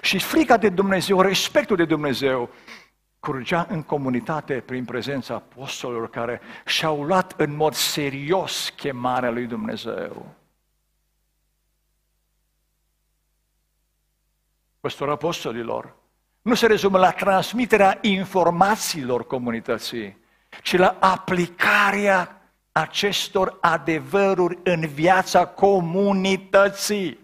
[0.00, 2.50] Și frica de Dumnezeu, respectul de Dumnezeu,
[3.22, 10.26] curgea în comunitate prin prezența apostolilor care și-au luat în mod serios chemarea lui Dumnezeu.
[14.80, 15.96] Păstorul apostolilor
[16.42, 20.18] nu se rezumă la transmiterea informațiilor comunității,
[20.62, 27.21] ci la aplicarea acestor adevăruri în viața comunității.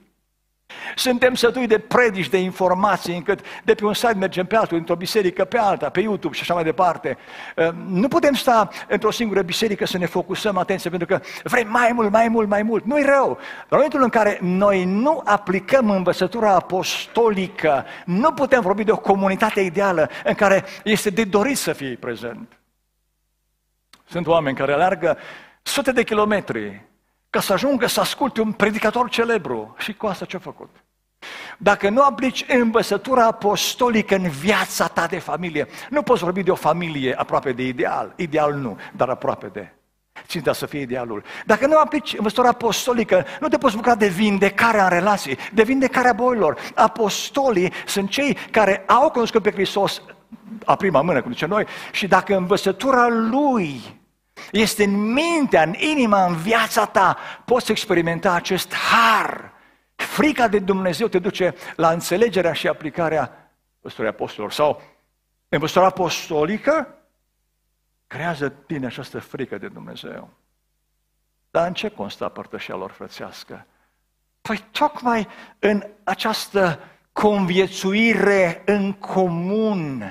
[0.98, 4.96] Suntem sătui de predici, de informații, încât de pe un site mergem pe altul, într-o
[4.96, 7.18] biserică pe alta, pe YouTube și așa mai departe.
[7.56, 11.92] Ehm, nu putem sta într-o singură biserică să ne focusăm atenție, pentru că vrem mai
[11.92, 12.84] mult, mai mult, mai mult.
[12.84, 13.28] Nu-i rău.
[13.60, 19.60] În momentul în care noi nu aplicăm învățătura apostolică, nu putem vorbi de o comunitate
[19.60, 22.58] ideală în care este de dorit să fie prezent.
[24.04, 25.18] Sunt oameni care alergă
[25.62, 26.86] sute de kilometri
[27.30, 29.74] ca să ajungă să asculte un predicator celebru.
[29.78, 30.70] Și cu asta ce-a făcut?
[31.58, 36.54] Dacă nu aplici învățătura apostolică în viața ta de familie, nu poți vorbi de o
[36.54, 38.12] familie aproape de ideal.
[38.16, 39.72] Ideal nu, dar aproape de.
[40.26, 41.22] Ținta să fie idealul.
[41.46, 46.12] Dacă nu aplici învățătura apostolică, nu te poți bucura de vindecarea în relații, de vindecarea
[46.12, 46.58] boilor.
[46.74, 50.02] Apostolii sunt cei care au cunoscut pe Hristos
[50.64, 53.97] a prima mână, cum zice noi, și dacă învățătura Lui
[54.52, 59.52] este în mintea, în inima, în viața ta, poți experimenta acest har.
[59.94, 64.52] Frica de Dumnezeu te duce la înțelegerea și aplicarea păstorii apostolilor.
[64.52, 64.82] Sau
[65.48, 66.94] învățătura apostolică
[68.06, 70.30] creează tine această frică de Dumnezeu.
[71.50, 73.66] Dar în ce constă părtășia lor frățească?
[74.40, 76.80] Păi tocmai în această
[77.12, 80.04] conviețuire în comun,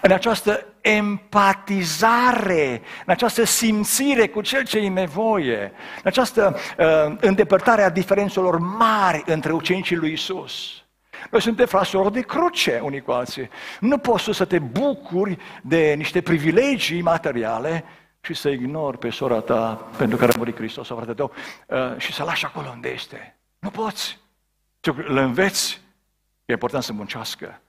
[0.00, 7.82] în această empatizare, în această simțire cu cel ce e nevoie, în această uh, îndepărtare
[7.82, 10.82] a diferențelor mari între ucenicii lui Isus.
[11.30, 13.48] Noi suntem fraților de cruce unii cu alții.
[13.80, 17.84] Nu poți să te bucuri de niște privilegii materiale
[18.20, 21.32] și să ignori pe sora ta pentru care a murit Hristos sau fratele tău
[21.66, 23.36] uh, și să lași acolo unde este.
[23.58, 24.18] Nu poți.
[24.80, 25.80] Îl înveți
[26.44, 27.60] că e important să muncească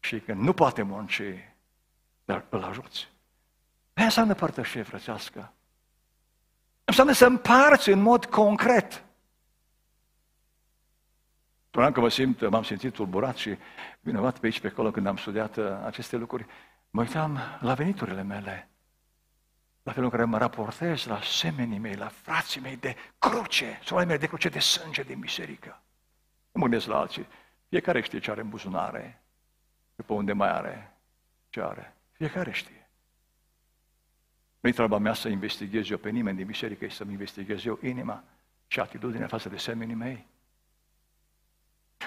[0.00, 1.22] și că nu poate munci
[2.30, 3.08] dar îl ajuți.
[3.94, 5.52] Aia înseamnă părtășie frățească.
[6.84, 9.04] Înseamnă să împarți în mod concret.
[11.68, 13.56] Spuneam că mă simt, m-am simțit tulburat și
[14.00, 16.46] vinovat pe aici, pe acolo, când am studiat uh, aceste lucruri.
[16.90, 18.70] Mă uitam la veniturile mele,
[19.82, 24.04] la felul în care mă raportez la semenii mei, la frații mei de cruce, sau
[24.04, 25.82] mei de cruce de sânge din biserică.
[26.52, 27.26] Nu mă gândesc la alții.
[27.68, 29.22] Fiecare știe ce are în buzunare,
[29.94, 30.96] după unde mai are,
[31.48, 31.94] ce are.
[32.20, 32.90] Fiecare știe.
[34.60, 38.24] Nu-i treaba mea să investighez eu pe nimeni din biserică, e să-mi investighez eu inima
[38.66, 40.26] și atitudinea față de semenii mei.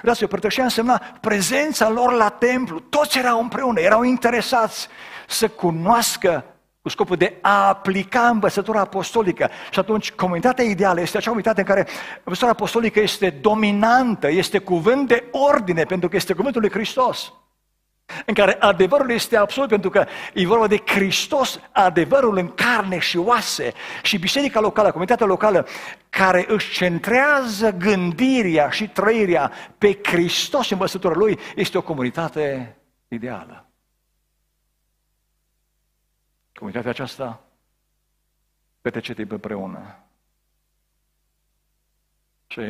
[0.03, 2.79] Dați-o, părtășia însemna prezența lor la templu.
[2.79, 4.87] Toți erau împreună, erau interesați
[5.27, 6.45] să cunoască
[6.81, 9.49] cu scopul de a aplica învățătura apostolică.
[9.71, 15.07] Și atunci, comunitatea ideală este acea comunitate în care învățătura apostolică este dominantă, este cuvânt
[15.07, 17.33] de ordine, pentru că este cuvântul lui Hristos
[18.25, 23.17] în care adevărul este absolut, pentru că e vorba de Hristos, adevărul în carne și
[23.17, 25.67] oase, și biserica locală, comunitatea locală,
[26.09, 32.75] care își centrează gândirea și trăirea pe Hristos și învățătura Lui, este o comunitate
[33.07, 33.67] ideală.
[36.53, 37.43] Comunitatea aceasta
[38.81, 39.97] petrece timp împreună.
[42.47, 42.61] Și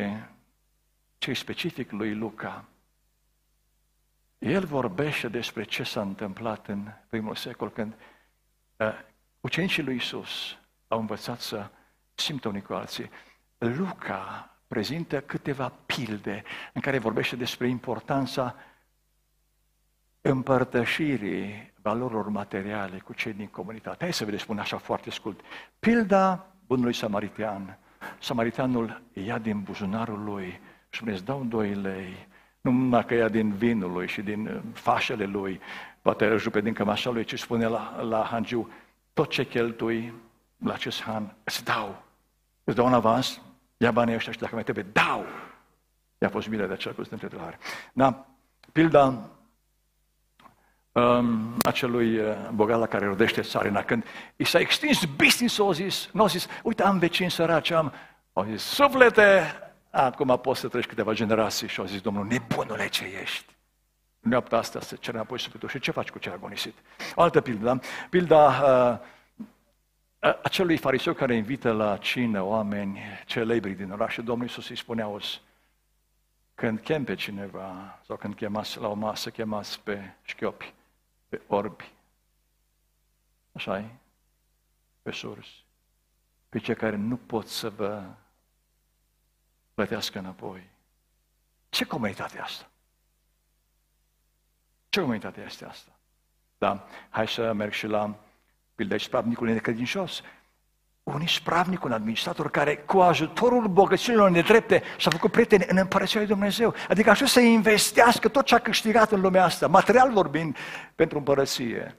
[1.18, 2.64] ce specific lui Luca,
[4.44, 7.94] el vorbește despre ce s-a întâmplat în primul secol când
[8.76, 8.88] uh,
[9.40, 11.70] ucenicii lui Isus au învățat să
[12.14, 13.10] simtă unii cu alții.
[13.58, 18.54] Luca prezintă câteva pilde în care vorbește despre importanța
[20.20, 24.04] împărtășirii valorilor materiale cu cei din comunitate.
[24.04, 25.40] Hai să vedem, spun așa foarte scurt.
[25.78, 27.78] Pilda bunului samaritian.
[28.18, 32.33] Samaritianul ia din buzunarul lui și spune, îți dau doi lei, nu
[32.70, 35.60] numai că ia din vinul lui și din uh, fașele lui,
[36.02, 38.70] poate îl jupe din cămașa lui, ci spune la, la hangiu,
[39.12, 40.12] tot ce cheltui
[40.56, 42.02] la acest han, îți dau.
[42.64, 43.40] Îți dau un avans,
[43.76, 45.24] ia banii ăștia și dacă mai trebuie, dau.
[46.18, 47.58] I-a fost bine de acela cu întâmplare.
[47.92, 48.26] Da,
[48.72, 49.30] pilda
[50.92, 54.04] um, acelui uh, bogat la care rodește țarina, când
[54.36, 57.92] i s-a extins business-ul, a zis, nu a zis, uite, am vecini săraci, am,
[58.32, 59.58] au zis, suflete,
[59.94, 63.54] Acum poți să treci câteva generații și au zis, Domnul, nebunule ce ești.
[64.20, 65.68] Noaptea asta să cere înapoi sufletul.
[65.68, 66.74] Și ce faci cu ce a agonisit?
[67.14, 67.78] O altă pildă, da?
[68.10, 68.46] Pilda
[70.20, 74.76] uh, acelui fariseu care invită la cină oameni celebri din oraș și Domnul Iisus îi
[74.76, 75.10] spunea,
[76.54, 80.74] când chem pe cineva sau când chemați la o masă, chemați pe șchiopi,
[81.28, 81.92] pe orbi,
[83.52, 83.84] așa e,
[85.02, 85.64] pe sursi,
[86.48, 88.02] pe cei care nu pot să vă
[89.74, 90.70] plătească înapoi.
[91.68, 92.70] Ce comunitate asta?
[94.88, 95.90] Ce comunitate este asta?
[96.58, 98.14] Da, hai să merg și la
[98.74, 100.22] pildă spravnicul necredincios.
[101.02, 106.28] Unii spravnic, un administrator care cu ajutorul bogăților nedrepte și-a făcut prieteni în Împărăția lui
[106.28, 106.74] Dumnezeu.
[106.88, 110.56] Adică așa să investească tot ce a câștigat în lumea asta, material vorbind,
[110.94, 111.96] pentru împărăție.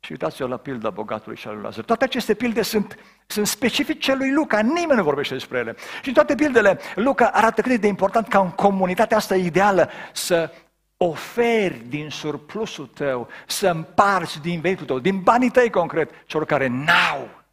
[0.00, 1.84] Și uitați-vă la pilda bogatului și al lui Lazar.
[1.84, 2.96] Toate aceste pilde sunt,
[3.26, 5.76] sunt specifice lui Luca, nimeni nu vorbește despre ele.
[6.02, 10.52] Și toate pildele, Luca arată cât de important ca în comunitatea asta ideală să
[10.96, 16.66] oferi din surplusul tău, să împarți din venitul tău, din banii tăi concret, celor care
[16.66, 17.44] n-au.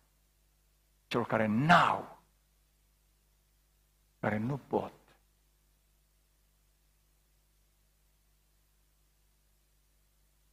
[1.08, 2.22] Celor care n-au.
[4.20, 4.94] Care nu pot.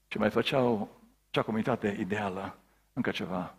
[0.09, 0.89] Și mai făceau
[1.31, 2.57] cea comunitate ideală,
[2.93, 3.55] încă ceva.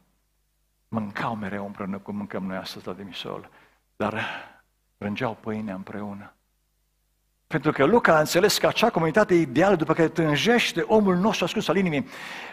[0.93, 3.49] Mâncau mereu împreună cum mâncăm noi astăzi la demisol,
[3.95, 4.23] dar
[4.97, 6.33] rângeau pâinea împreună.
[7.51, 11.67] Pentru că Luca a înțeles că acea comunitate ideală după care tânjește omul nostru ascuns
[11.67, 12.07] al inimii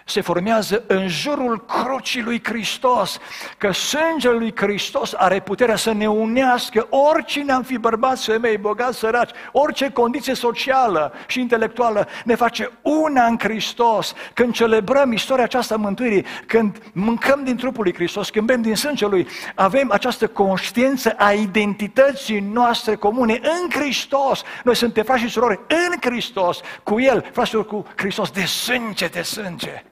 [0.04, 3.18] se formează în jurul crucii lui Hristos,
[3.58, 8.98] că sângele lui Hristos are puterea să ne unească oricine am fi bărbați, femei, bogați,
[8.98, 14.14] săraci, orice condiție socială și intelectuală ne face una în Hristos.
[14.34, 18.76] Când celebrăm istoria aceasta a mântuirii, când mâncăm din trupul lui Hristos, când bem din
[18.76, 24.42] sângele lui, avem această conștiință a identității noastre comune în Hristos.
[24.64, 29.22] Noi suntem frați și surori în Hristos, cu El, fraților, cu Hristos, de sânge, de
[29.22, 29.84] sânge.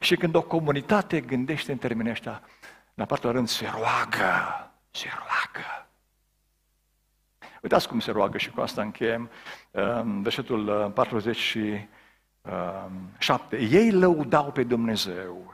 [0.00, 2.42] Și când o comunitate gândește în termenii ăștia,
[2.94, 5.86] la partea rând se roagă, se roagă.
[7.62, 9.30] Uitați cum se roagă și cu asta încheiem.
[10.22, 13.56] Versetul 47.
[13.56, 15.52] Ei lăudau pe Dumnezeu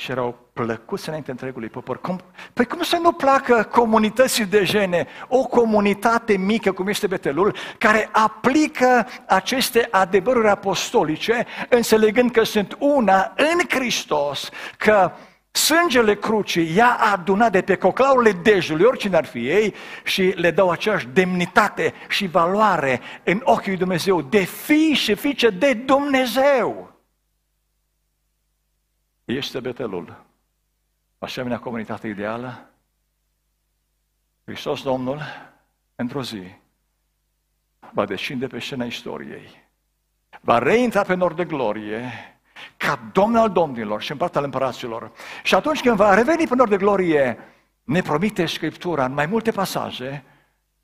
[0.00, 2.00] și erau plăcuți înainte întregului popor.
[2.00, 2.20] Cum,
[2.52, 8.08] păi cum să nu placă comunității de gene, o comunitate mică cum este Betelul, care
[8.12, 15.12] aplică aceste adevăruri apostolice, înțelegând că sunt una în Hristos, că
[15.50, 19.74] sângele crucii i-a adunat de pe coclaurile dejului, oricine ar fi ei,
[20.04, 25.48] și le dau aceeași demnitate și valoare în ochii lui Dumnezeu, de fi și fiice
[25.48, 26.87] de Dumnezeu
[29.34, 30.24] este Betelul,
[31.18, 32.70] asemenea comunitate ideală,
[34.44, 35.20] Hristos Domnul,
[35.94, 36.42] într-o zi,
[37.92, 39.68] va descinde pe scena istoriei,
[40.40, 42.10] va reintra pe nord de glorie,
[42.76, 45.12] ca Domn al Domnilor și împărat al împăraților.
[45.42, 47.38] Și atunci când va reveni pe nord de glorie,
[47.82, 50.24] ne promite Scriptura în mai multe pasaje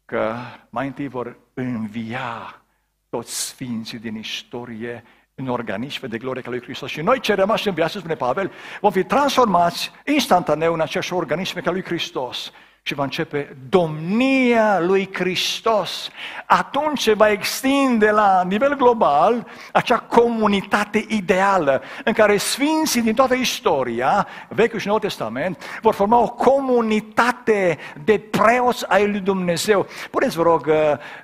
[0.04, 0.34] că
[0.70, 2.62] mai întâi vor învia
[3.08, 5.04] toți sfinții din istorie
[5.34, 6.90] în organisme de glorie ca lui Hristos.
[6.90, 11.60] Și noi ce rămași în viață, spune Pavel, vom fi transformați instantaneu în aceeași organisme
[11.60, 12.52] ca lui Hristos.
[12.82, 16.10] Și va începe domnia lui Hristos.
[16.46, 23.34] Atunci se va extinde la nivel global acea comunitate ideală în care sfinții din toată
[23.34, 29.86] istoria, Vechiul și Noul Testament, vor forma o comunitate de preoți ai lui Dumnezeu.
[30.10, 30.70] Puneți, vă rog,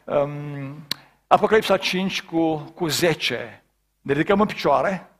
[0.04, 0.86] um,
[1.26, 3.59] Apocalipsa 5 cu, cu 10.
[4.00, 5.10] Ne ridicăm în picioare.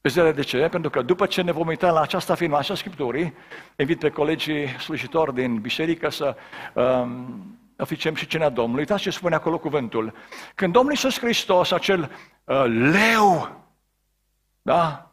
[0.00, 0.68] Pe de ce?
[0.68, 3.34] Pentru că după ce ne vom uita la această afirmație a Scripturii,
[3.76, 6.36] invit pe colegii slujitori din biserică să
[6.74, 8.80] um, oficiem și cina Domnului.
[8.80, 10.14] Uitați ce spune acolo cuvântul.
[10.54, 12.10] Când Domnul Iisus Hristos, acel
[12.44, 13.56] uh, leu,
[14.62, 15.11] da?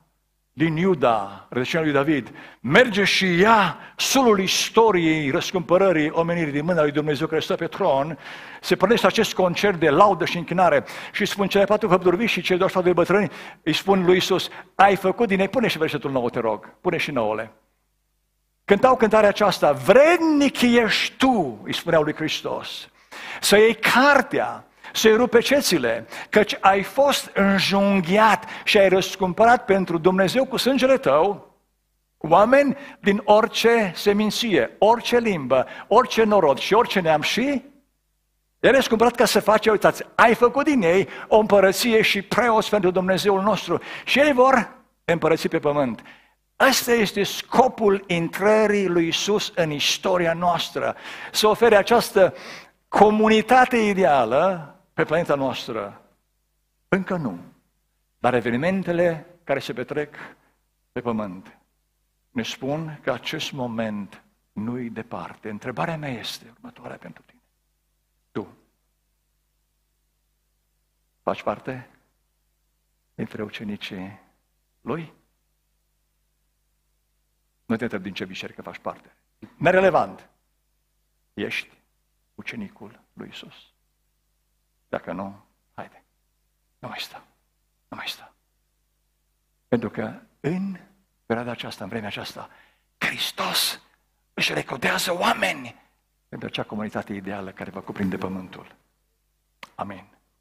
[0.59, 6.91] Din Iuda, rădăcina lui David, merge și ia sulul istoriei răscumpărării omenirii din mâna lui
[6.91, 8.17] Dumnezeu care stă pe tron,
[8.61, 12.57] se pornește acest concert de laudă și închinare și spun cele patru făpturi și cei
[12.57, 13.31] doi de bătrâni,
[13.63, 16.97] îi spun lui Isus, ai făcut din ei, pune și versetul nou, te rog, pune
[16.97, 17.51] și nouăle.
[18.65, 22.89] Cântau cântarea aceasta, vrednic ești tu, îi spuneau lui Hristos,
[23.41, 30.45] să iei cartea să-i rupe cețile, căci ai fost înjunghiat și ai răscumpărat pentru Dumnezeu
[30.45, 31.47] cu sângele tău
[32.17, 37.63] oameni din orice seminție, orice limbă, orice norod și orice neam și
[38.59, 42.69] el a cumpărat ca să face, uitați, ai făcut din ei o împărăție și preoți
[42.69, 46.01] pentru Dumnezeul nostru și ei vor împărăți pe pământ.
[46.55, 50.95] Asta este scopul intrării lui Isus în istoria noastră,
[51.31, 52.33] să ofere această
[52.87, 56.01] comunitate ideală pe planeta noastră?
[56.87, 57.39] Încă nu.
[58.17, 60.15] Dar evenimentele care se petrec
[60.91, 61.57] pe pământ
[62.29, 65.49] ne spun că acest moment nu-i departe.
[65.49, 67.41] Întrebarea mea este următoarea pentru tine.
[68.31, 68.57] Tu
[71.21, 71.89] faci parte
[73.15, 74.19] dintre ucenicii
[74.81, 75.13] lui?
[77.65, 79.15] Nu te întreb din ce biserică faci parte.
[79.57, 80.29] Nerelevant.
[81.33, 81.81] Ești
[82.35, 83.68] ucenicul lui Isus.
[84.89, 86.03] Dacă nu, haide.
[86.79, 87.23] Nu mai sta.
[87.87, 88.33] Nu mai sta.
[89.67, 90.77] Pentru că în
[91.25, 92.49] perioada aceasta, în vremea aceasta,
[92.97, 93.81] Hristos
[94.33, 95.75] își recodează oameni
[96.29, 98.75] pentru acea comunitate ideală care va cuprinde pământul.
[99.75, 100.18] Amin.